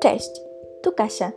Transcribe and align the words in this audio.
Cześć, 0.00 0.40
tu 0.82 0.92
Kasia. 0.92 1.32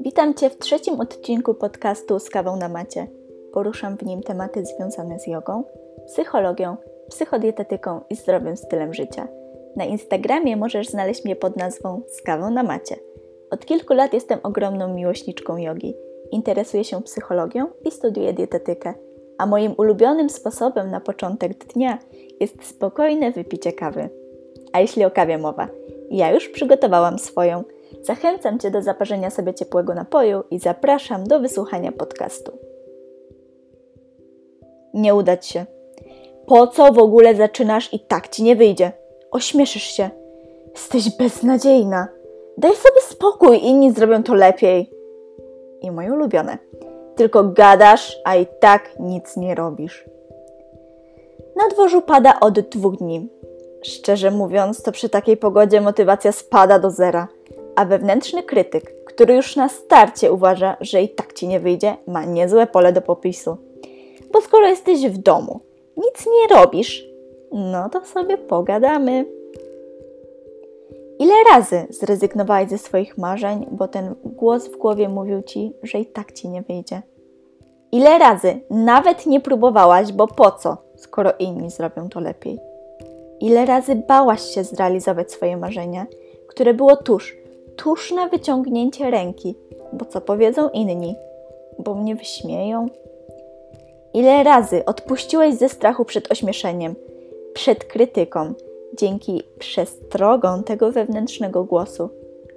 Witam 0.00 0.34
Cię 0.34 0.50
w 0.50 0.58
trzecim 0.58 1.00
odcinku 1.00 1.54
podcastu 1.54 2.18
z 2.18 2.30
kawą 2.30 2.56
na 2.56 2.68
macie. 2.68 3.06
Poruszam 3.52 3.96
w 3.96 4.02
nim 4.02 4.22
tematy 4.22 4.64
związane 4.64 5.18
z 5.18 5.26
jogą, 5.26 5.64
psychologią, 6.06 6.76
psychodietetyką 7.08 8.00
i 8.10 8.16
zdrowym 8.16 8.56
stylem 8.56 8.94
życia. 8.94 9.28
Na 9.76 9.84
Instagramie 9.84 10.56
możesz 10.56 10.88
znaleźć 10.88 11.24
mnie 11.24 11.36
pod 11.36 11.56
nazwą 11.56 12.02
z 12.08 12.22
kawą 12.22 12.50
na 12.50 12.62
macie. 12.62 12.96
Od 13.50 13.66
kilku 13.66 13.94
lat 13.94 14.14
jestem 14.14 14.38
ogromną 14.42 14.94
miłośniczką 14.94 15.56
jogi. 15.56 15.94
Interesuję 16.32 16.84
się 16.84 17.02
psychologią 17.02 17.66
i 17.84 17.90
studiuję 17.90 18.32
dietetykę. 18.32 18.94
A 19.40 19.46
moim 19.46 19.74
ulubionym 19.78 20.30
sposobem 20.30 20.90
na 20.90 21.00
początek 21.00 21.64
dnia 21.64 21.98
jest 22.40 22.64
spokojne 22.64 23.32
wypicie 23.32 23.72
kawy. 23.72 24.08
A 24.72 24.80
jeśli 24.80 25.04
o 25.04 25.10
kawie 25.10 25.38
mowa, 25.38 25.68
ja 26.10 26.32
już 26.32 26.48
przygotowałam 26.48 27.18
swoją– 27.18 27.64
Zachęcam 28.02 28.58
Cię 28.58 28.70
do 28.70 28.82
zaparzenia 28.82 29.30
sobie 29.30 29.54
ciepłego 29.54 29.94
napoju 29.94 30.42
i 30.50 30.58
zapraszam 30.58 31.24
do 31.24 31.40
wysłuchania 31.40 31.92
podcastu. 31.92 32.52
Nie 34.94 35.14
udać 35.14 35.46
się. 35.46 35.66
Po 36.46 36.66
co 36.66 36.92
w 36.92 36.98
ogóle 36.98 37.34
zaczynasz 37.34 37.94
i 37.94 38.00
tak 38.00 38.28
ci 38.28 38.42
nie 38.42 38.56
wyjdzie? 38.56 38.92
Ośmieszysz 39.30 39.82
się. 39.82 40.10
Jesteś 40.74 41.16
beznadziejna. 41.16 42.08
Daj 42.58 42.72
sobie 42.76 43.00
spokój, 43.00 43.64
inni 43.64 43.92
zrobią 43.92 44.22
to 44.22 44.34
lepiej. 44.34 44.90
I 45.82 45.90
moje 45.90 46.12
ulubione. 46.12 46.58
Tylko 47.20 47.44
gadasz, 47.44 48.16
a 48.24 48.36
i 48.36 48.46
tak 48.60 48.98
nic 48.98 49.36
nie 49.36 49.54
robisz. 49.54 50.04
Na 51.56 51.68
dworzu 51.68 52.02
pada 52.02 52.40
od 52.40 52.60
dwóch 52.60 52.96
dni. 52.96 53.28
Szczerze 53.82 54.30
mówiąc, 54.30 54.82
to 54.82 54.92
przy 54.92 55.08
takiej 55.08 55.36
pogodzie 55.36 55.80
motywacja 55.80 56.32
spada 56.32 56.78
do 56.78 56.90
zera 56.90 57.28
a 57.76 57.84
wewnętrzny 57.84 58.42
krytyk, 58.42 59.04
który 59.04 59.34
już 59.34 59.56
na 59.56 59.68
starcie 59.68 60.32
uważa, 60.32 60.76
że 60.80 61.02
i 61.02 61.08
tak 61.08 61.32
ci 61.32 61.48
nie 61.48 61.60
wyjdzie, 61.60 61.96
ma 62.06 62.24
niezłe 62.24 62.66
pole 62.66 62.92
do 62.92 63.02
popisu. 63.02 63.56
Bo 64.32 64.40
skoro 64.40 64.66
jesteś 64.66 65.06
w 65.06 65.18
domu, 65.18 65.60
nic 65.96 66.26
nie 66.26 66.56
robisz, 66.56 67.04
no 67.52 67.88
to 67.88 68.04
sobie 68.04 68.38
pogadamy. 68.38 69.39
Ile 71.20 71.34
razy 71.52 71.86
zrezygnowałeś 71.90 72.70
ze 72.70 72.78
swoich 72.78 73.18
marzeń, 73.18 73.66
bo 73.70 73.88
ten 73.88 74.14
głos 74.24 74.68
w 74.68 74.76
głowie 74.76 75.08
mówił 75.08 75.42
ci, 75.42 75.72
że 75.82 75.98
i 75.98 76.06
tak 76.06 76.32
ci 76.32 76.48
nie 76.48 76.62
wyjdzie? 76.62 77.02
Ile 77.92 78.18
razy 78.18 78.60
nawet 78.70 79.26
nie 79.26 79.40
próbowałaś, 79.40 80.12
bo 80.12 80.26
po 80.26 80.50
co, 80.50 80.76
skoro 80.96 81.32
inni 81.38 81.70
zrobią 81.70 82.08
to 82.08 82.20
lepiej? 82.20 82.58
Ile 83.40 83.66
razy 83.66 83.96
bałaś 83.96 84.42
się 84.42 84.64
zrealizować 84.64 85.32
swoje 85.32 85.56
marzenia, 85.56 86.06
które 86.48 86.74
było 86.74 86.96
tuż, 86.96 87.36
tuż 87.76 88.12
na 88.12 88.28
wyciągnięcie 88.28 89.10
ręki, 89.10 89.54
bo 89.92 90.04
co 90.04 90.20
powiedzą 90.20 90.68
inni, 90.68 91.16
bo 91.78 91.94
mnie 91.94 92.16
wyśmieją. 92.16 92.86
Ile 94.14 94.42
razy 94.42 94.84
odpuściłeś 94.84 95.54
ze 95.54 95.68
strachu 95.68 96.04
przed 96.04 96.32
ośmieszeniem, 96.32 96.94
przed 97.54 97.84
krytyką, 97.84 98.54
dzięki 99.00 99.42
przestrogom 99.58 100.64
tego 100.64 100.92
wewnętrznego 100.92 101.64
głosu, 101.64 102.10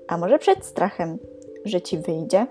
a 0.07 0.17
może 0.17 0.39
przed 0.39 0.65
strachem, 0.65 1.17
że 1.65 1.81
ci 1.81 1.97
wyjdzie? 1.97 2.47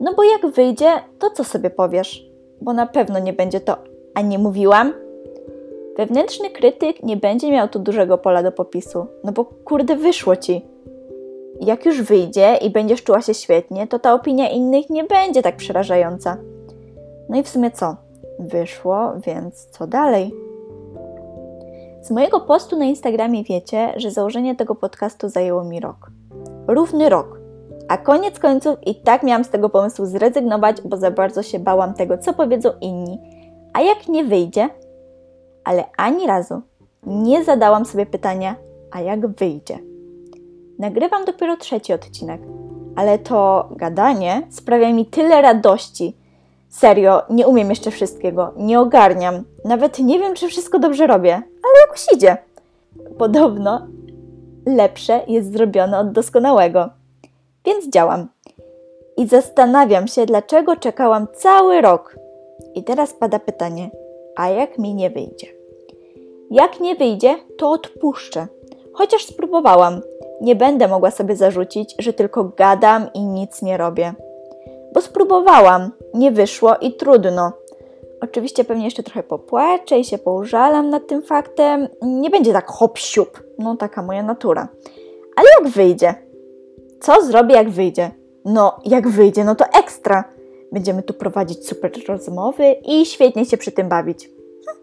No 0.00 0.14
bo 0.14 0.22
jak 0.24 0.46
wyjdzie, 0.46 0.90
to 1.18 1.30
co 1.30 1.44
sobie 1.44 1.70
powiesz? 1.70 2.26
Bo 2.60 2.72
na 2.72 2.86
pewno 2.86 3.18
nie 3.18 3.32
będzie 3.32 3.60
to, 3.60 3.76
a 4.14 4.20
nie 4.20 4.38
mówiłam? 4.38 4.92
Wewnętrzny 5.96 6.50
krytyk 6.50 7.02
nie 7.02 7.16
będzie 7.16 7.50
miał 7.50 7.68
tu 7.68 7.78
dużego 7.78 8.18
pola 8.18 8.42
do 8.42 8.52
popisu, 8.52 9.06
no 9.24 9.32
bo 9.32 9.44
kurde 9.44 9.96
wyszło 9.96 10.36
ci 10.36 10.72
jak 11.60 11.86
już 11.86 12.02
wyjdzie 12.02 12.56
i 12.56 12.70
będziesz 12.70 13.02
czuła 13.02 13.22
się 13.22 13.34
świetnie, 13.34 13.86
to 13.86 13.98
ta 13.98 14.14
opinia 14.14 14.50
innych 14.50 14.90
nie 14.90 15.04
będzie 15.04 15.42
tak 15.42 15.56
przerażająca. 15.56 16.36
No 17.28 17.38
i 17.38 17.42
w 17.42 17.48
sumie 17.48 17.70
co? 17.70 17.96
Wyszło, 18.38 19.12
więc 19.26 19.66
co 19.66 19.86
dalej? 19.86 20.34
Z 22.02 22.10
mojego 22.10 22.40
postu 22.40 22.78
na 22.78 22.84
Instagramie 22.84 23.44
wiecie, 23.44 23.92
że 23.96 24.10
założenie 24.10 24.56
tego 24.56 24.74
podcastu 24.74 25.28
zajęło 25.28 25.64
mi 25.64 25.80
rok. 25.80 26.10
Równy 26.68 27.08
rok. 27.08 27.40
A 27.88 27.96
koniec 27.96 28.38
końców 28.38 28.76
i 28.86 28.94
tak 28.94 29.22
miałam 29.22 29.44
z 29.44 29.48
tego 29.48 29.68
pomysłu 29.68 30.06
zrezygnować, 30.06 30.76
bo 30.84 30.96
za 30.96 31.10
bardzo 31.10 31.42
się 31.42 31.58
bałam 31.58 31.94
tego, 31.94 32.18
co 32.18 32.32
powiedzą 32.32 32.70
inni. 32.80 33.18
A 33.72 33.80
jak 33.80 34.08
nie 34.08 34.24
wyjdzie? 34.24 34.68
Ale 35.64 35.84
ani 35.96 36.26
razu 36.26 36.62
nie 37.06 37.44
zadałam 37.44 37.84
sobie 37.84 38.06
pytania, 38.06 38.56
a 38.90 39.00
jak 39.00 39.26
wyjdzie? 39.26 39.78
Nagrywam 40.78 41.24
dopiero 41.24 41.56
trzeci 41.56 41.92
odcinek, 41.92 42.40
ale 42.96 43.18
to 43.18 43.68
gadanie 43.76 44.42
sprawia 44.50 44.92
mi 44.92 45.06
tyle 45.06 45.42
radości. 45.42 46.16
Serio, 46.68 47.22
nie 47.30 47.46
umiem 47.46 47.70
jeszcze 47.70 47.90
wszystkiego, 47.90 48.52
nie 48.56 48.80
ogarniam, 48.80 49.44
nawet 49.64 49.98
nie 49.98 50.18
wiem, 50.18 50.34
czy 50.34 50.48
wszystko 50.48 50.78
dobrze 50.78 51.06
robię, 51.06 51.42
ale 51.72 51.86
jakoś 51.86 52.06
idzie. 52.12 52.36
Podobno 53.18 53.86
lepsze 54.66 55.20
jest 55.26 55.52
zrobione 55.52 55.98
od 55.98 56.12
doskonałego. 56.12 56.90
Więc 57.64 57.88
działam. 57.88 58.28
I 59.16 59.26
zastanawiam 59.26 60.08
się, 60.08 60.26
dlaczego 60.26 60.76
czekałam 60.76 61.26
cały 61.34 61.80
rok. 61.80 62.16
I 62.74 62.84
teraz 62.84 63.12
pada 63.12 63.38
pytanie: 63.38 63.90
a 64.36 64.48
jak 64.48 64.78
mi 64.78 64.94
nie 64.94 65.10
wyjdzie? 65.10 65.46
Jak 66.50 66.80
nie 66.80 66.94
wyjdzie, 66.94 67.36
to 67.58 67.70
odpuszczę. 67.70 68.46
Chociaż 68.92 69.24
spróbowałam, 69.24 70.00
nie 70.40 70.56
będę 70.56 70.88
mogła 70.88 71.10
sobie 71.10 71.36
zarzucić, 71.36 71.94
że 71.98 72.12
tylko 72.12 72.44
gadam 72.44 73.06
i 73.14 73.20
nic 73.20 73.62
nie 73.62 73.76
robię. 73.76 74.14
Bo 74.94 75.00
spróbowałam, 75.00 75.90
nie 76.14 76.32
wyszło 76.32 76.76
i 76.76 76.92
trudno. 76.92 77.52
Oczywiście 78.22 78.64
pewnie 78.64 78.84
jeszcze 78.84 79.02
trochę 79.02 79.22
popłaczę 79.22 79.98
i 79.98 80.04
się 80.04 80.18
poużalam 80.18 80.90
nad 80.90 81.06
tym 81.06 81.22
faktem. 81.22 81.88
Nie 82.02 82.30
będzie 82.30 82.52
tak 82.52 82.66
hop 82.66 82.98
siup, 82.98 83.42
no 83.58 83.76
taka 83.76 84.02
moja 84.02 84.22
natura. 84.22 84.68
Ale 85.36 85.48
jak 85.60 85.72
wyjdzie? 85.72 86.14
Co 87.00 87.24
zrobię 87.24 87.54
jak 87.54 87.70
wyjdzie? 87.70 88.10
No, 88.44 88.80
jak 88.84 89.08
wyjdzie, 89.08 89.44
no 89.44 89.54
to 89.54 89.64
ekstra. 89.78 90.24
Będziemy 90.72 91.02
tu 91.02 91.14
prowadzić 91.14 91.68
super 91.68 91.92
rozmowy 92.08 92.72
i 92.84 93.06
świetnie 93.06 93.44
się 93.44 93.56
przy 93.56 93.72
tym 93.72 93.88
bawić. 93.88 94.30
Hm. 94.66 94.78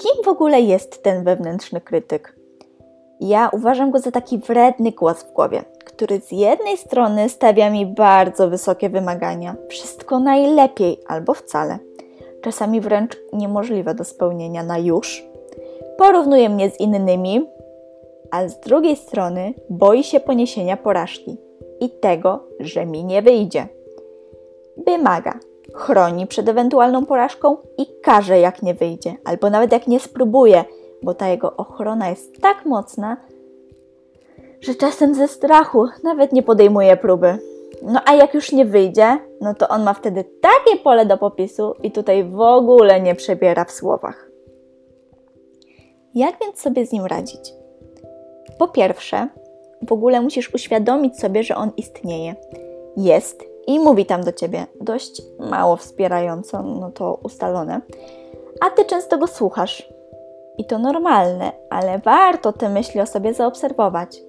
Kim 0.00 0.24
w 0.24 0.28
ogóle 0.28 0.60
jest 0.60 1.02
ten 1.02 1.24
wewnętrzny 1.24 1.80
krytyk? 1.80 2.43
Ja 3.26 3.50
uważam 3.52 3.90
go 3.90 3.98
za 3.98 4.10
taki 4.10 4.38
wredny 4.38 4.92
głos 4.92 5.22
w 5.22 5.32
głowie, 5.32 5.64
który 5.84 6.20
z 6.20 6.32
jednej 6.32 6.76
strony 6.76 7.28
stawia 7.28 7.70
mi 7.70 7.86
bardzo 7.86 8.50
wysokie 8.50 8.90
wymagania, 8.90 9.56
wszystko 9.68 10.18
najlepiej 10.18 11.00
albo 11.06 11.34
wcale, 11.34 11.78
czasami 12.42 12.80
wręcz 12.80 13.16
niemożliwe 13.32 13.94
do 13.94 14.04
spełnienia 14.04 14.62
na 14.62 14.78
już, 14.78 15.24
porównuje 15.98 16.48
mnie 16.48 16.70
z 16.70 16.80
innymi, 16.80 17.46
a 18.30 18.48
z 18.48 18.60
drugiej 18.60 18.96
strony 18.96 19.54
boi 19.70 20.04
się 20.04 20.20
poniesienia 20.20 20.76
porażki 20.76 21.36
i 21.80 21.90
tego, 21.90 22.44
że 22.60 22.86
mi 22.86 23.04
nie 23.04 23.22
wyjdzie. 23.22 23.66
Wymaga, 24.86 25.38
chroni 25.74 26.26
przed 26.26 26.48
ewentualną 26.48 27.06
porażką 27.06 27.56
i 27.78 27.86
każe, 28.02 28.40
jak 28.40 28.62
nie 28.62 28.74
wyjdzie, 28.74 29.14
albo 29.24 29.50
nawet 29.50 29.72
jak 29.72 29.86
nie 29.86 30.00
spróbuje 30.00 30.64
bo 31.04 31.14
ta 31.14 31.28
jego 31.28 31.56
ochrona 31.56 32.10
jest 32.10 32.40
tak 32.40 32.66
mocna, 32.66 33.16
że 34.60 34.74
czasem 34.74 35.14
ze 35.14 35.28
strachu 35.28 35.86
nawet 36.04 36.32
nie 36.32 36.42
podejmuje 36.42 36.96
próby. 36.96 37.38
No 37.82 38.00
a 38.06 38.14
jak 38.14 38.34
już 38.34 38.52
nie 38.52 38.64
wyjdzie, 38.64 39.18
no 39.40 39.54
to 39.54 39.68
on 39.68 39.82
ma 39.82 39.94
wtedy 39.94 40.24
takie 40.40 40.76
pole 40.76 41.06
do 41.06 41.18
popisu 41.18 41.74
i 41.82 41.90
tutaj 41.90 42.24
w 42.24 42.40
ogóle 42.40 43.00
nie 43.00 43.14
przebiera 43.14 43.64
w 43.64 43.70
słowach. 43.70 44.30
Jak 46.14 46.34
więc 46.40 46.60
sobie 46.60 46.86
z 46.86 46.92
nim 46.92 47.06
radzić? 47.06 47.52
Po 48.58 48.68
pierwsze, 48.68 49.28
w 49.88 49.92
ogóle 49.92 50.20
musisz 50.20 50.54
uświadomić 50.54 51.20
sobie, 51.20 51.42
że 51.42 51.56
on 51.56 51.70
istnieje. 51.76 52.34
Jest 52.96 53.44
i 53.66 53.78
mówi 53.78 54.06
tam 54.06 54.24
do 54.24 54.32
ciebie 54.32 54.66
dość 54.80 55.22
mało 55.38 55.76
wspierająco, 55.76 56.62
no 56.62 56.90
to 56.90 57.20
ustalone, 57.22 57.80
a 58.60 58.70
ty 58.70 58.84
często 58.84 59.18
go 59.18 59.26
słuchasz, 59.26 59.88
i 60.58 60.64
to 60.64 60.78
normalne, 60.78 61.52
ale 61.70 61.98
warto 61.98 62.52
te 62.52 62.68
myśli 62.68 63.00
o 63.00 63.06
sobie 63.06 63.34
zaobserwować. 63.34 64.22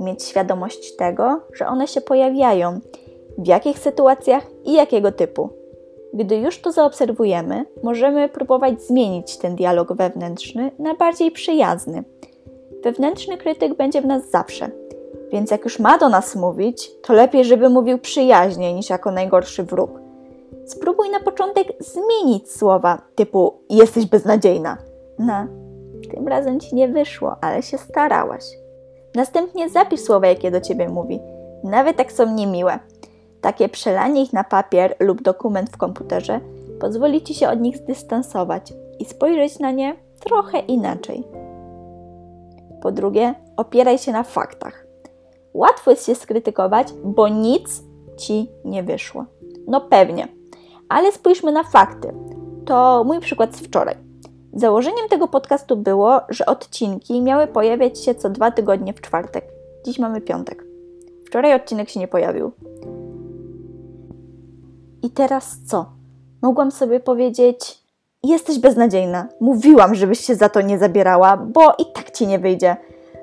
Mieć 0.00 0.22
świadomość 0.22 0.96
tego, 0.96 1.40
że 1.52 1.66
one 1.66 1.88
się 1.88 2.00
pojawiają, 2.00 2.80
w 3.38 3.46
jakich 3.46 3.78
sytuacjach 3.78 4.46
i 4.64 4.72
jakiego 4.72 5.12
typu. 5.12 5.50
Gdy 6.14 6.36
już 6.36 6.60
to 6.60 6.72
zaobserwujemy, 6.72 7.66
możemy 7.82 8.28
próbować 8.28 8.82
zmienić 8.82 9.36
ten 9.36 9.56
dialog 9.56 9.92
wewnętrzny 9.92 10.70
na 10.78 10.94
bardziej 10.94 11.30
przyjazny. 11.30 12.04
Wewnętrzny 12.84 13.36
krytyk 13.36 13.74
będzie 13.74 14.02
w 14.02 14.06
nas 14.06 14.30
zawsze, 14.30 14.70
więc 15.32 15.50
jak 15.50 15.64
już 15.64 15.78
ma 15.78 15.98
do 15.98 16.08
nas 16.08 16.36
mówić, 16.36 16.90
to 17.02 17.12
lepiej, 17.12 17.44
żeby 17.44 17.68
mówił 17.68 17.98
przyjaźnie 17.98 18.74
niż 18.74 18.90
jako 18.90 19.10
najgorszy 19.10 19.62
wróg. 19.62 19.90
Spróbuj 20.66 21.10
na 21.10 21.20
początek 21.20 21.66
zmienić 21.80 22.52
słowa 22.52 23.02
typu 23.14 23.54
jesteś 23.70 24.06
beznadziejna 24.06 24.78
na 25.18 25.48
tym 26.14 26.28
razem 26.28 26.60
ci 26.60 26.74
nie 26.74 26.88
wyszło, 26.88 27.36
ale 27.40 27.62
się 27.62 27.78
starałaś. 27.78 28.44
Następnie 29.14 29.68
zapisz 29.68 30.00
słowa, 30.00 30.26
jakie 30.26 30.50
do 30.50 30.60
ciebie 30.60 30.88
mówi, 30.88 31.20
nawet 31.64 31.98
jak 31.98 32.12
są 32.12 32.34
niemiłe. 32.34 32.78
Takie 33.40 33.68
przelanie 33.68 34.22
ich 34.22 34.32
na 34.32 34.44
papier 34.44 34.96
lub 35.00 35.22
dokument 35.22 35.70
w 35.70 35.76
komputerze 35.76 36.40
pozwoli 36.80 37.22
ci 37.22 37.34
się 37.34 37.48
od 37.48 37.60
nich 37.60 37.76
zdystansować 37.76 38.72
i 38.98 39.04
spojrzeć 39.04 39.58
na 39.58 39.70
nie 39.70 39.96
trochę 40.20 40.58
inaczej. 40.58 41.24
Po 42.82 42.92
drugie, 42.92 43.34
opieraj 43.56 43.98
się 43.98 44.12
na 44.12 44.22
faktach. 44.22 44.86
Łatwo 45.54 45.90
jest 45.90 46.06
się 46.06 46.14
skrytykować, 46.14 46.88
bo 47.04 47.28
nic 47.28 47.82
ci 48.16 48.50
nie 48.64 48.82
wyszło. 48.82 49.24
No 49.66 49.80
pewnie, 49.80 50.28
ale 50.88 51.12
spójrzmy 51.12 51.52
na 51.52 51.64
fakty. 51.64 52.14
To 52.64 53.04
mój 53.04 53.20
przykład 53.20 53.56
z 53.56 53.60
wczoraj. 53.60 54.03
Założeniem 54.56 55.08
tego 55.10 55.28
podcastu 55.28 55.76
było, 55.76 56.20
że 56.28 56.46
odcinki 56.46 57.22
miały 57.22 57.46
pojawiać 57.46 58.04
się 58.04 58.14
co 58.14 58.30
dwa 58.30 58.50
tygodnie 58.50 58.92
w 58.92 59.00
czwartek. 59.00 59.44
Dziś 59.84 59.98
mamy 59.98 60.20
piątek. 60.20 60.64
Wczoraj 61.26 61.54
odcinek 61.54 61.88
się 61.88 62.00
nie 62.00 62.08
pojawił. 62.08 62.52
I 65.02 65.10
teraz 65.10 65.56
co? 65.66 65.86
Mogłam 66.42 66.70
sobie 66.70 67.00
powiedzieć: 67.00 67.78
Jesteś 68.22 68.58
beznadziejna. 68.58 69.28
Mówiłam, 69.40 69.94
żebyś 69.94 70.20
się 70.20 70.34
za 70.34 70.48
to 70.48 70.60
nie 70.60 70.78
zabierała, 70.78 71.36
bo 71.36 71.60
i 71.78 71.92
tak 71.94 72.10
ci 72.10 72.26
nie 72.26 72.38
wyjdzie. 72.38 72.76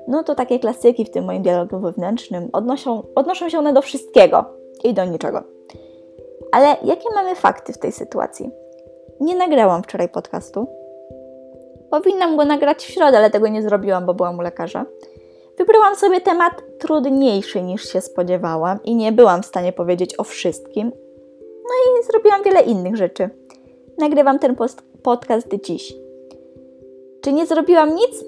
No 0.08 0.24
to 0.24 0.34
takie 0.34 0.58
klasyki 0.58 1.04
w 1.04 1.10
tym 1.10 1.24
moim 1.24 1.42
dialogu 1.42 1.78
wewnętrznym 1.78 2.48
odnoszą, 2.52 3.02
odnoszą 3.14 3.48
się 3.48 3.58
one 3.58 3.72
do 3.72 3.82
wszystkiego 3.82 4.44
i 4.84 4.94
do 4.94 5.04
niczego. 5.04 5.42
Ale 6.52 6.68
jakie 6.68 7.08
mamy 7.14 7.34
fakty 7.34 7.72
w 7.72 7.78
tej 7.78 7.92
sytuacji? 7.92 8.50
Nie 9.20 9.36
nagrałam 9.36 9.82
wczoraj 9.82 10.08
podcastu. 10.08 10.81
Powinnam 11.92 12.36
go 12.36 12.44
nagrać 12.44 12.84
w 12.84 12.90
środę, 12.90 13.18
ale 13.18 13.30
tego 13.30 13.48
nie 13.48 13.62
zrobiłam, 13.62 14.06
bo 14.06 14.14
byłam 14.14 14.38
u 14.38 14.42
lekarza. 14.42 14.86
Wybrałam 15.58 15.96
sobie 15.96 16.20
temat 16.20 16.52
trudniejszy 16.78 17.62
niż 17.62 17.92
się 17.92 18.00
spodziewałam 18.00 18.78
i 18.84 18.94
nie 18.94 19.12
byłam 19.12 19.42
w 19.42 19.46
stanie 19.46 19.72
powiedzieć 19.72 20.18
o 20.18 20.24
wszystkim. 20.24 20.92
No 21.40 22.00
i 22.00 22.04
zrobiłam 22.04 22.42
wiele 22.42 22.60
innych 22.60 22.96
rzeczy. 22.96 23.30
Nagrywam 23.98 24.38
ten 24.38 24.56
podcast 25.02 25.48
dziś. 25.64 25.94
Czy 27.22 27.32
nie 27.32 27.46
zrobiłam 27.46 27.94
nic? 27.94 28.24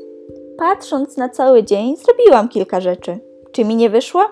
Patrząc 0.59 1.17
na 1.17 1.29
cały 1.29 1.63
dzień, 1.63 1.97
zrobiłam 1.97 2.49
kilka 2.49 2.81
rzeczy. 2.81 3.19
Czy 3.53 3.65
mi 3.65 3.77
nie 3.77 3.91
wyszło? 3.91 4.25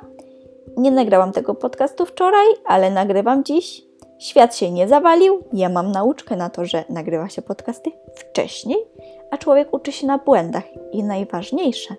Nie 0.76 0.90
nagrałam 0.90 1.32
tego 1.32 1.54
podcastu 1.54 2.06
wczoraj, 2.06 2.46
ale 2.64 2.90
nagrywam 2.90 3.44
dziś. 3.44 3.92
Świat 4.18 4.56
się 4.56 4.70
nie 4.70 4.88
zawalił. 4.88 5.42
Ja 5.52 5.68
mam 5.68 5.92
nauczkę 5.92 6.36
na 6.36 6.50
to, 6.50 6.64
że 6.64 6.84
nagrywa 6.88 7.28
się 7.28 7.42
podcasty 7.42 7.90
wcześniej, 8.14 8.78
a 9.32 9.38
człowiek 9.38 9.68
uczy 9.74 9.92
się 9.92 10.06
na 10.06 10.18
błędach. 10.18 10.64
I 10.92 11.04
najważniejsze, 11.04 11.94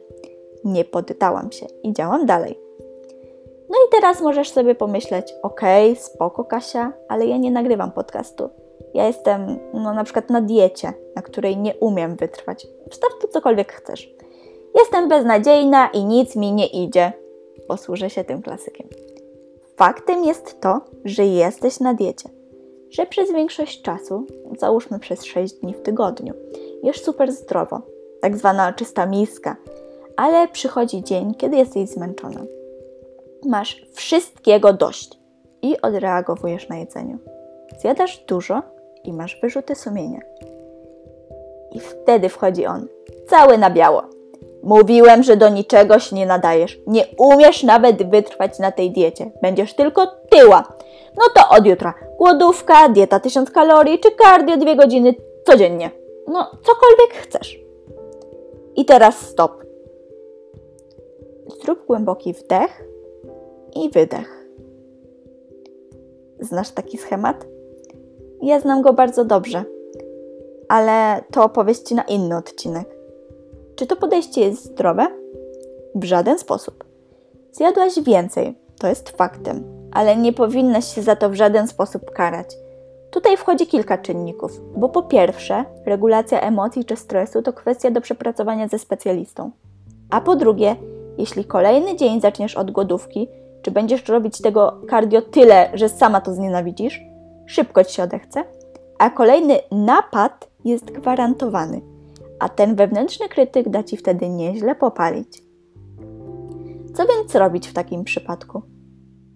nie 0.63 0.85
poddałam 0.85 1.51
się 1.51 1.65
i 1.83 1.93
działam 1.93 2.25
dalej. 2.25 2.59
No 3.69 3.75
i 3.87 3.91
teraz 3.91 4.21
możesz 4.21 4.49
sobie 4.49 4.75
pomyśleć, 4.75 5.33
okej, 5.43 5.91
okay, 5.91 6.03
spoko 6.03 6.43
Kasia, 6.43 6.93
ale 7.09 7.25
ja 7.25 7.37
nie 7.37 7.51
nagrywam 7.51 7.91
podcastu. 7.91 8.49
Ja 8.93 9.07
jestem 9.07 9.59
no, 9.73 9.93
na 9.93 10.03
przykład 10.03 10.29
na 10.29 10.41
diecie, 10.41 10.93
na 11.15 11.21
której 11.21 11.57
nie 11.57 11.75
umiem 11.75 12.15
wytrwać. 12.15 12.67
Wstaw 12.89 13.09
tu 13.21 13.27
cokolwiek 13.27 13.73
chcesz. 13.73 14.13
Jestem 14.75 15.09
beznadziejna 15.09 15.87
i 15.87 16.05
nic 16.05 16.35
mi 16.35 16.51
nie 16.51 16.67
idzie. 16.67 17.13
Posłużę 17.67 18.09
się 18.09 18.23
tym 18.23 18.41
klasykiem. 18.41 18.87
Faktem 19.75 20.23
jest 20.23 20.61
to, 20.61 20.81
że 21.05 21.25
jesteś 21.25 21.79
na 21.79 21.93
diecie, 21.93 22.29
że 22.93 23.05
przez 23.05 23.31
większość 23.31 23.81
czasu, 23.81 24.25
załóżmy 24.59 24.99
przez 24.99 25.23
6 25.23 25.53
dni 25.53 25.73
w 25.73 25.81
tygodniu, 25.81 26.33
jesz 26.83 27.01
super 27.01 27.31
zdrowo, 27.31 27.81
tak 28.21 28.37
zwana 28.37 28.73
czysta 28.73 29.05
miska, 29.05 29.55
ale 30.15 30.47
przychodzi 30.47 31.03
dzień, 31.03 31.35
kiedy 31.35 31.57
jesteś 31.57 31.89
zmęczona. 31.89 32.41
Masz 33.45 33.85
wszystkiego 33.93 34.73
dość 34.73 35.19
i 35.61 35.81
odreagowujesz 35.81 36.69
na 36.69 36.77
jedzeniu. 36.77 37.17
Zjadasz 37.79 38.25
dużo 38.27 38.61
i 39.03 39.13
masz 39.13 39.41
wyrzuty 39.41 39.75
sumienia. 39.75 40.19
I 41.71 41.79
wtedy 41.79 42.29
wchodzi 42.29 42.65
on, 42.65 42.87
cały 43.27 43.57
na 43.57 43.69
biało. 43.69 44.12
Mówiłem, 44.63 45.23
że 45.23 45.37
do 45.37 45.49
niczego 45.49 45.99
się 45.99 46.15
nie 46.15 46.25
nadajesz. 46.25 46.79
Nie 46.87 47.05
umiesz 47.17 47.63
nawet 47.63 48.09
wytrwać 48.09 48.59
na 48.59 48.71
tej 48.71 48.91
diecie. 48.91 49.31
Będziesz 49.41 49.73
tylko 49.73 50.07
tyła. 50.29 50.63
No 51.17 51.23
to 51.35 51.55
od 51.57 51.65
jutra 51.65 51.93
głodówka, 52.17 52.89
dieta 52.89 53.19
1000 53.19 53.51
kalorii 53.51 53.99
czy 53.99 54.09
cardio 54.23 54.57
2 54.57 54.75
godziny 54.75 55.15
codziennie. 55.45 55.91
No, 56.27 56.51
cokolwiek 56.51 57.13
chcesz. 57.13 57.59
I 58.75 58.85
teraz 58.85 59.19
stop. 59.19 59.63
Zrób 61.61 61.85
głęboki 61.85 62.33
wdech 62.33 62.83
i 63.75 63.89
wydech. 63.89 64.47
Znasz 66.39 66.71
taki 66.71 66.97
schemat? 66.97 67.45
Ja 68.41 68.59
znam 68.59 68.81
go 68.81 68.93
bardzo 68.93 69.25
dobrze, 69.25 69.63
ale 70.69 71.23
to 71.31 71.43
opowieść 71.43 71.91
na 71.91 72.03
inny 72.03 72.37
odcinek. 72.37 73.02
Czy 73.75 73.87
to 73.87 73.95
podejście 73.95 74.41
jest 74.41 74.65
zdrowe? 74.65 75.07
W 75.95 76.03
żaden 76.03 76.39
sposób. 76.39 76.83
Zjadłaś 77.51 77.99
więcej, 77.99 78.57
to 78.79 78.87
jest 78.87 79.09
faktem, 79.09 79.63
ale 79.91 80.17
nie 80.17 80.33
powinnaś 80.33 80.95
się 80.95 81.01
za 81.01 81.15
to 81.15 81.29
w 81.29 81.33
żaden 81.33 81.67
sposób 81.67 82.11
karać. 82.11 82.55
Tutaj 83.11 83.37
wchodzi 83.37 83.67
kilka 83.67 83.97
czynników, 83.97 84.61
bo 84.75 84.89
po 84.89 85.03
pierwsze, 85.03 85.65
regulacja 85.85 86.41
emocji 86.41 86.85
czy 86.85 86.95
stresu 86.95 87.41
to 87.41 87.53
kwestia 87.53 87.91
do 87.91 88.01
przepracowania 88.01 88.67
ze 88.67 88.79
specjalistą. 88.79 89.51
A 90.09 90.21
po 90.21 90.35
drugie, 90.35 90.75
jeśli 91.17 91.45
kolejny 91.45 91.95
dzień 91.95 92.21
zaczniesz 92.21 92.55
od 92.55 92.71
głodówki, 92.71 93.29
czy 93.61 93.71
będziesz 93.71 94.07
robić 94.07 94.41
tego 94.41 94.81
cardio 94.89 95.21
tyle, 95.21 95.69
że 95.73 95.89
sama 95.89 96.21
to 96.21 96.33
znienawidzisz, 96.33 97.01
szybko 97.45 97.83
ci 97.83 97.93
się 97.95 98.03
odechce, 98.03 98.43
a 98.99 99.09
kolejny 99.09 99.59
napad 99.71 100.47
jest 100.65 100.85
gwarantowany– 100.85 101.81
a 102.39 102.49
ten 102.49 102.75
wewnętrzny 102.75 103.29
krytyk 103.29 103.69
da 103.69 103.83
ci 103.83 103.97
wtedy 103.97 104.29
nieźle 104.29 104.75
popalić. 104.75 105.43
Co 106.93 107.05
więc 107.05 107.35
robić 107.35 107.67
w 107.67 107.73
takim 107.73 108.03
przypadku? 108.03 108.61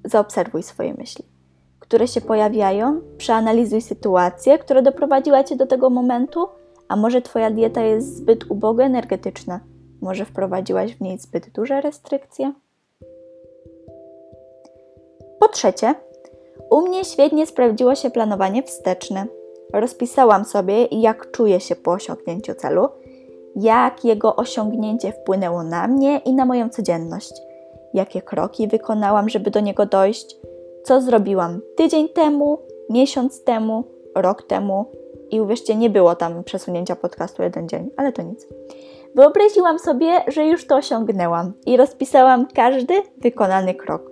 Zaobserwuj 0.05 0.63
swoje 0.63 0.93
myśli, 0.93 1.25
które 1.79 2.07
się 2.07 2.21
pojawiają, 2.21 3.01
przeanalizuj 3.17 3.81
sytuację, 3.81 4.57
która 4.57 4.81
doprowadziła 4.81 5.43
cię 5.43 5.55
do 5.55 5.67
tego 5.67 5.89
momentu, 5.89 6.47
a 6.87 6.95
może 6.95 7.21
twoja 7.21 7.51
dieta 7.51 7.81
jest 7.81 8.17
zbyt 8.17 8.51
uboga 8.51 8.85
energetyczna, 8.85 9.59
może 10.01 10.25
wprowadziłaś 10.25 10.95
w 10.95 11.01
niej 11.01 11.19
zbyt 11.19 11.49
duże 11.49 11.81
restrykcje? 11.81 12.53
Po 15.39 15.47
trzecie, 15.47 15.95
u 16.71 16.81
mnie 16.81 17.05
świetnie 17.05 17.47
sprawdziło 17.47 17.95
się 17.95 18.09
planowanie 18.09 18.63
wsteczne. 18.63 19.25
Rozpisałam 19.73 20.45
sobie, 20.45 20.85
jak 20.85 21.31
czuję 21.31 21.59
się 21.59 21.75
po 21.75 21.91
osiągnięciu 21.91 22.53
celu, 22.53 22.87
jak 23.55 24.05
jego 24.05 24.35
osiągnięcie 24.35 25.11
wpłynęło 25.11 25.63
na 25.63 25.87
mnie 25.87 26.21
i 26.25 26.33
na 26.33 26.45
moją 26.45 26.69
codzienność, 26.69 27.33
jakie 27.93 28.21
kroki 28.21 28.67
wykonałam, 28.67 29.29
żeby 29.29 29.51
do 29.51 29.59
niego 29.59 29.85
dojść, 29.85 30.35
co 30.83 31.01
zrobiłam 31.01 31.61
tydzień 31.75 32.09
temu, 32.09 32.59
miesiąc 32.89 33.43
temu, 33.43 33.83
rok 34.15 34.43
temu 34.43 34.85
i 35.31 35.41
uwierzcie, 35.41 35.75
nie 35.75 35.89
było 35.89 36.15
tam 36.15 36.43
przesunięcia 36.43 36.95
podcastu 36.95 37.43
jeden 37.43 37.69
dzień, 37.69 37.89
ale 37.97 38.11
to 38.11 38.21
nic. 38.21 38.47
Wyobraziłam 39.15 39.79
sobie, 39.79 40.07
że 40.27 40.45
już 40.45 40.67
to 40.67 40.75
osiągnęłam 40.75 41.53
i 41.65 41.77
rozpisałam 41.77 42.47
każdy 42.55 42.93
wykonany 43.17 43.73
krok. 43.73 44.11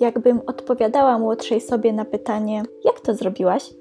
Jakbym 0.00 0.40
odpowiadała 0.46 1.18
młodszej 1.18 1.60
sobie 1.60 1.92
na 1.92 2.04
pytanie: 2.04 2.62
Jak 2.84 3.00
to 3.00 3.14
zrobiłaś? 3.14 3.79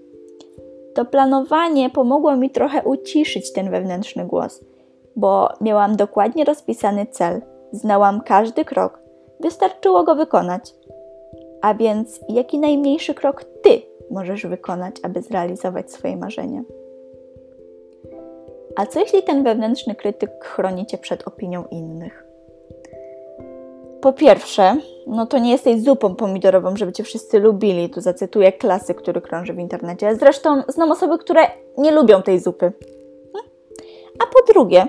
To 0.99 1.05
planowanie 1.05 1.89
pomogło 1.89 2.35
mi 2.35 2.49
trochę 2.49 2.83
uciszyć 2.83 3.53
ten 3.53 3.71
wewnętrzny 3.71 4.25
głos, 4.25 4.65
bo 5.15 5.49
miałam 5.61 5.95
dokładnie 5.95 6.43
rozpisany 6.43 7.05
cel, 7.05 7.41
znałam 7.71 8.21
każdy 8.21 8.65
krok, 8.65 8.99
wystarczyło 9.39 10.03
go 10.03 10.15
wykonać. 10.15 10.73
A 11.61 11.73
więc, 11.73 12.19
jaki 12.29 12.59
najmniejszy 12.59 13.13
krok 13.13 13.43
ty 13.43 13.81
możesz 14.11 14.45
wykonać, 14.45 14.95
aby 15.03 15.21
zrealizować 15.21 15.91
swoje 15.91 16.17
marzenie? 16.17 16.63
A 18.75 18.85
co 18.85 18.99
jeśli 18.99 19.23
ten 19.23 19.43
wewnętrzny 19.43 19.95
krytyk 19.95 20.45
chroni 20.45 20.85
cię 20.85 20.97
przed 20.97 21.27
opinią 21.27 21.65
innych? 21.71 22.28
Po 24.01 24.13
pierwsze, 24.13 24.75
no 25.07 25.25
to 25.25 25.37
nie 25.37 25.51
jesteś 25.51 25.81
zupą 25.81 26.15
pomidorową, 26.15 26.77
żeby 26.77 26.91
cię 26.91 27.03
wszyscy 27.03 27.39
lubili. 27.39 27.89
Tu 27.89 28.01
zacytuję 28.01 28.51
klasy, 28.51 28.93
który 28.93 29.21
krąży 29.21 29.53
w 29.53 29.59
internecie. 29.59 30.15
Zresztą 30.15 30.61
znam 30.67 30.91
osoby, 30.91 31.17
które 31.17 31.41
nie 31.77 31.91
lubią 31.91 32.21
tej 32.21 32.39
zupy. 32.39 32.71
Hm? 33.33 33.49
A 34.19 34.23
po 34.33 34.53
drugie, 34.53 34.87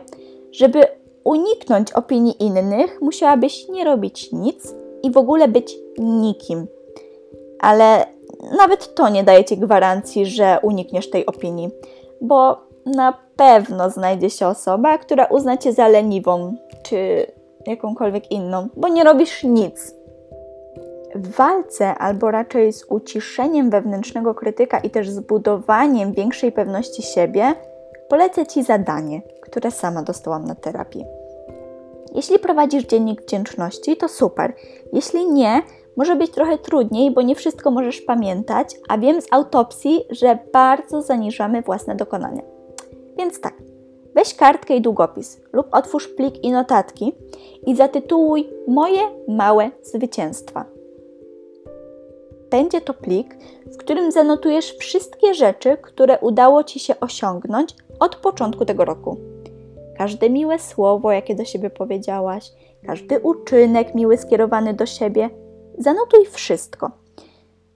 żeby 0.52 0.81
uniknąć 1.25 1.93
opinii 1.93 2.43
innych, 2.43 3.00
musiałabyś 3.02 3.69
nie 3.69 3.85
robić 3.85 4.33
nic 4.33 4.75
i 5.02 5.11
w 5.11 5.17
ogóle 5.17 5.49
być 5.49 5.76
nikim. 5.99 6.67
Ale 7.61 8.07
nawet 8.59 8.95
to 8.95 9.09
nie 9.09 9.25
daje 9.25 9.45
ci 9.45 9.59
gwarancji, 9.59 10.26
że 10.26 10.59
unikniesz 10.62 11.11
tej 11.11 11.26
opinii, 11.26 11.71
bo 12.21 12.57
na 12.87 13.14
pewno 13.37 13.90
znajdzie 13.90 14.31
się 14.31 14.47
osoba, 14.47 14.99
która 14.99 15.25
uzna 15.25 15.57
cię 15.57 15.73
za 15.73 15.88
leniwą, 15.88 16.55
czy 16.83 17.26
jakąkolwiek 17.67 18.31
inną, 18.31 18.69
bo 18.76 18.88
nie 18.88 19.05
robisz 19.05 19.45
nic. 19.45 19.95
W 21.14 21.31
walce, 21.37 21.95
albo 21.95 22.31
raczej 22.31 22.73
z 22.73 22.85
uciszeniem 22.85 23.71
wewnętrznego 23.71 24.35
krytyka 24.35 24.79
i 24.79 24.90
też 24.90 25.11
zbudowaniem 25.11 26.12
większej 26.12 26.52
pewności 26.52 27.02
siebie, 27.02 27.55
polecę 28.09 28.47
Ci 28.47 28.62
zadanie, 28.62 29.23
które 29.40 29.71
sama 29.71 30.02
dostałam 30.02 30.45
na 30.45 30.55
terapii. 30.55 31.05
Jeśli 32.14 32.38
prowadzisz 32.38 32.87
dziennik 32.87 33.23
wdzięczności, 33.23 33.97
to 33.97 34.09
super. 34.09 34.55
Jeśli 34.93 35.31
nie, 35.33 35.62
może 35.97 36.17
być 36.17 36.31
trochę 36.31 36.59
trudniej, 36.59 37.11
bo 37.11 37.23
nie 37.23 37.35
wszystko 37.35 37.71
możesz 37.71 38.00
pamiętać, 38.00 38.76
a 38.88 38.99
wiem 38.99 39.23
z 39.23 39.26
autopsji, 39.31 40.05
że 40.11 40.38
bardzo 40.52 41.02
zaniżamy 41.02 41.62
własne 41.62 41.95
dokonania. 41.95 42.43
Więc 43.19 43.40
tak, 43.40 43.55
weź 44.14 44.35
kartkę 44.35 44.76
i 44.76 44.81
długopis 44.81 45.40
lub 45.52 45.67
otwórz 45.73 46.09
plik 46.09 46.45
i 46.45 46.50
notatki 46.50 47.12
i 47.67 47.76
zatytułuj 47.76 48.50
Moje 48.69 49.02
małe 49.29 49.71
zwycięstwa. 49.83 50.64
Będzie 52.50 52.81
to 52.81 52.95
plik, 52.95 53.37
w 53.67 53.76
którym 53.76 54.12
zanotujesz 54.12 54.76
wszystkie 54.76 55.35
rzeczy, 55.35 55.76
które 55.83 56.19
udało 56.19 56.64
Ci 56.64 56.81
się 56.81 57.00
osiągnąć 57.00 57.75
od 58.00 58.17
początku 58.17 58.64
tego 58.64 58.85
roku. 58.85 59.17
Każde 59.99 60.31
miłe 60.31 60.59
słowo, 60.59 61.12
jakie 61.12 61.35
do 61.35 61.45
siebie 61.45 61.71
powiedziałaś, 61.71 62.52
każdy 62.87 63.21
uczynek 63.21 63.95
miły 63.95 64.17
skierowany 64.19 64.75
do 64.75 64.87
siebie, 64.87 65.31
zanotuj 65.79 66.26
wszystko. 66.26 66.90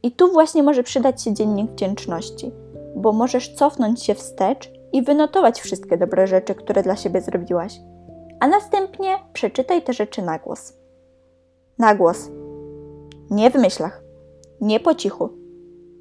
I 0.03 0.13
tu 0.13 0.33
właśnie 0.33 0.63
może 0.63 0.83
przydać 0.83 1.23
się 1.23 1.35
dziennik 1.35 1.71
wdzięczności, 1.71 2.53
bo 2.97 3.13
możesz 3.13 3.55
cofnąć 3.55 4.03
się 4.03 4.15
wstecz 4.15 4.71
i 4.95 5.03
wynotować 5.03 5.61
wszystkie 5.61 5.97
dobre 5.97 6.27
rzeczy, 6.27 6.55
które 6.55 6.83
dla 6.83 6.97
siebie 6.97 7.21
zrobiłaś. 7.21 7.81
A 8.41 8.49
następnie 8.49 9.09
przeczytaj 9.33 9.83
te 9.83 9.93
rzeczy 9.93 10.23
na 10.23 10.39
głos. 10.39 10.73
Na 11.79 11.95
głos. 11.95 12.31
Nie 13.31 13.51
w 13.51 13.55
myślach. 13.55 14.03
Nie 14.61 14.81
po 14.81 14.95
cichu. 14.95 15.29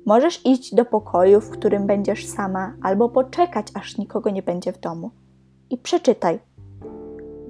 Możesz 0.06 0.46
iść 0.46 0.76
do 0.76 0.86
pokoju, 0.86 1.42
w 1.42 1.50
którym 1.50 1.88
będziesz 1.88 2.28
sama, 2.28 2.78
albo 2.84 3.10
poczekać, 3.10 3.68
aż 3.74 3.98
nikogo 3.98 4.30
nie 4.30 4.44
będzie 4.44 4.74
w 4.74 4.80
domu. 4.80 5.12
I 5.70 5.78
przeczytaj. 5.78 6.40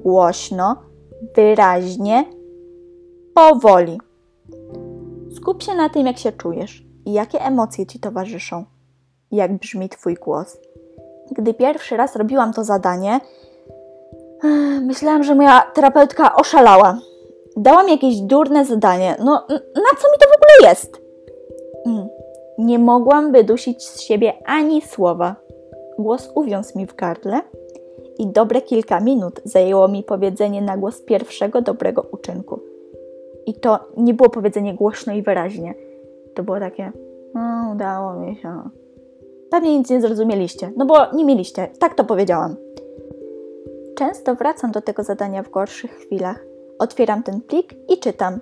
Głośno, 0.03 0.75
wyraźnie, 1.35 2.25
powoli. 3.33 3.99
Skup 5.35 5.63
się 5.63 5.75
na 5.75 5.89
tym, 5.89 6.07
jak 6.07 6.17
się 6.17 6.31
czujesz 6.31 6.85
i 7.05 7.13
jakie 7.13 7.41
emocje 7.41 7.85
ci 7.85 7.99
towarzyszą, 7.99 8.65
jak 9.31 9.57
brzmi 9.57 9.89
Twój 9.89 10.15
głos. 10.15 10.57
Gdy 11.31 11.53
pierwszy 11.53 11.97
raz 11.97 12.15
robiłam 12.15 12.53
to 12.53 12.63
zadanie, 12.63 13.19
myślałam, 14.81 15.23
że 15.23 15.35
moja 15.35 15.61
terapeutka 15.73 16.35
oszalała. 16.35 16.97
Dała 17.57 17.83
mi 17.83 17.91
jakieś 17.91 18.21
durne 18.21 18.65
zadanie. 18.65 19.15
No, 19.19 19.31
na 19.49 19.97
co 19.99 20.11
mi 20.11 20.17
to 20.19 20.27
w 20.29 20.35
ogóle 20.35 20.69
jest? 20.69 21.01
Mm. 21.85 22.07
Nie 22.57 22.79
mogłam 22.79 23.31
wydusić 23.31 23.87
z 23.87 24.01
siebie 24.01 24.33
ani 24.45 24.81
słowa. 24.81 25.35
Głos 25.99 26.31
uwiązł 26.35 26.77
mi 26.77 26.87
w 26.87 26.95
gardle 26.95 27.41
i 28.19 28.27
dobre 28.27 28.61
kilka 28.61 28.99
minut 28.99 29.41
zajęło 29.43 29.87
mi 29.87 30.03
powiedzenie 30.03 30.61
na 30.61 30.77
głos 30.77 31.01
pierwszego 31.01 31.61
dobrego 31.61 32.05
uczynku. 32.11 32.59
I 33.45 33.53
to 33.53 33.79
nie 33.97 34.13
było 34.13 34.29
powiedzenie 34.29 34.73
głośno 34.73 35.13
i 35.13 35.21
wyraźnie. 35.21 35.73
To 36.35 36.43
było 36.43 36.59
takie, 36.59 36.91
no, 37.33 37.71
udało 37.75 38.13
mi 38.13 38.35
się. 38.35 38.61
Pewnie 39.53 39.77
nic 39.77 39.89
nie 39.89 40.01
zrozumieliście, 40.01 40.71
no 40.77 40.85
bo 40.85 41.11
nie 41.11 41.25
mieliście. 41.25 41.67
Tak 41.79 41.95
to 41.95 42.03
powiedziałam. 42.03 42.55
Często 43.95 44.35
wracam 44.35 44.71
do 44.71 44.81
tego 44.81 45.03
zadania 45.03 45.43
w 45.43 45.49
gorszych 45.49 45.91
chwilach. 45.91 46.45
Otwieram 46.79 47.23
ten 47.23 47.41
plik 47.41 47.73
i 47.89 47.97
czytam. 47.97 48.39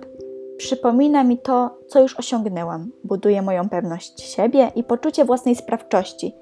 Przypomina 0.56 1.24
mi 1.24 1.38
to, 1.38 1.70
co 1.88 2.02
już 2.02 2.18
osiągnęłam, 2.18 2.90
buduje 3.04 3.42
moją 3.42 3.68
pewność 3.68 4.20
siebie 4.20 4.72
i 4.74 4.84
poczucie 4.84 5.24
własnej 5.24 5.56
sprawczości. 5.56 6.34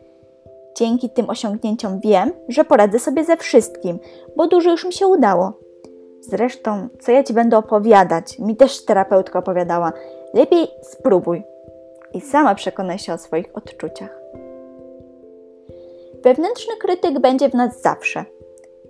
Dzięki 0.77 1.11
tym 1.11 1.31
osiągnięciom 1.31 2.01
wiem, 2.01 2.33
że 2.49 2.65
poradzę 2.65 2.99
sobie 2.99 3.25
ze 3.25 3.37
wszystkim, 3.37 3.99
bo 4.37 4.47
dużo 4.47 4.71
już 4.71 4.85
mi 4.85 4.93
się 4.93 5.07
udało. 5.07 5.53
Zresztą, 6.21 6.89
co 7.01 7.13
ja 7.13 7.25
ci 7.25 7.33
będę 7.33 7.59
opowiadać, 7.59 8.39
mi 8.39 8.57
też 8.57 8.85
terapeutka 8.85 9.39
opowiadała. 9.39 9.93
Lepiej 10.35 10.69
spróbuj 10.83 11.43
i 12.15 12.21
sama 12.21 12.55
przekonaj 12.55 12.99
się 12.99 13.13
o 13.13 13.19
swoich 13.19 13.47
odczuciach. 13.55 14.20
Wewnętrzny 16.23 16.77
krytyk 16.77 17.19
będzie 17.19 17.49
w 17.49 17.55
nas 17.55 17.83
zawsze. 17.83 18.25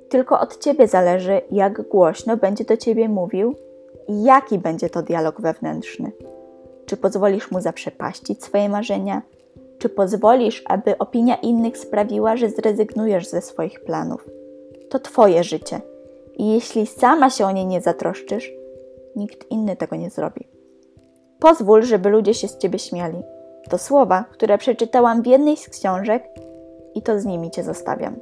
Tylko 0.08 0.40
od 0.40 0.58
ciebie 0.58 0.88
zależy, 0.88 1.40
jak 1.50 1.88
głośno 1.88 2.36
będzie 2.36 2.64
do 2.64 2.76
ciebie 2.76 3.08
mówił 3.08 3.54
i 4.08 4.22
jaki 4.22 4.58
będzie 4.58 4.90
to 4.90 5.02
dialog 5.02 5.40
wewnętrzny. 5.40 6.12
Czy 6.86 6.96
pozwolisz 6.96 7.50
mu 7.50 7.60
zaprzepaścić 7.60 8.44
swoje 8.44 8.68
marzenia? 8.68 9.22
Czy 9.78 9.88
pozwolisz, 9.88 10.62
aby 10.66 10.98
opinia 10.98 11.36
innych 11.36 11.78
sprawiła, 11.78 12.36
że 12.36 12.50
zrezygnujesz 12.50 13.28
ze 13.28 13.42
swoich 13.42 13.80
planów? 13.80 14.28
To 14.90 14.98
Twoje 14.98 15.44
życie 15.44 15.80
i 16.36 16.54
jeśli 16.54 16.86
sama 16.86 17.30
się 17.30 17.46
o 17.46 17.50
nie 17.50 17.64
nie 17.64 17.80
zatroszczysz, 17.80 18.52
nikt 19.16 19.50
inny 19.50 19.76
tego 19.76 19.96
nie 19.96 20.10
zrobi. 20.10 20.48
Pozwól, 21.40 21.82
żeby 21.82 22.08
ludzie 22.08 22.34
się 22.34 22.48
z 22.48 22.58
Ciebie 22.58 22.78
śmiali. 22.78 23.18
To 23.68 23.78
słowa, 23.78 24.24
które 24.32 24.58
przeczytałam 24.58 25.22
w 25.22 25.26
jednej 25.26 25.56
z 25.56 25.68
książek 25.68 26.24
i 26.94 27.02
to 27.02 27.20
z 27.20 27.24
nimi 27.24 27.50
Cię 27.50 27.62
zostawiam. 27.62 28.16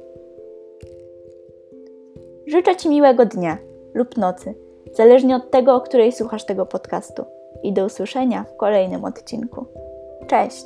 Życzę 2.47 2.75
Ci 2.75 2.89
miłego 2.89 3.25
dnia 3.25 3.57
lub 3.93 4.17
nocy 4.17 4.53
zależnie 4.93 5.35
od 5.35 5.51
tego, 5.51 5.75
o 5.75 5.81
której 5.81 6.11
słuchasz 6.11 6.45
tego 6.45 6.65
podcastu. 6.65 7.25
I 7.63 7.73
do 7.73 7.85
usłyszenia 7.85 8.43
w 8.43 8.57
kolejnym 8.57 9.05
odcinku. 9.05 9.65
Cześć! 10.27 10.65